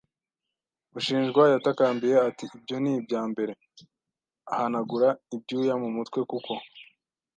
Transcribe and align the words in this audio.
Ushinjwa 0.97 1.43
yatakambiye 1.53 2.15
ati: 2.27 2.45
"Ibyo 2.57 2.77
ni 2.83 2.91
ibya 2.99 3.21
mbere", 3.31 3.53
ahanagura 4.53 5.09
ibyuya 5.35 5.73
mu 5.81 5.89
mutwe, 5.95 6.19
kuko 6.31 6.53